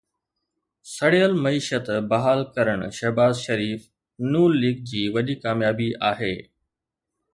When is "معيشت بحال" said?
1.43-2.39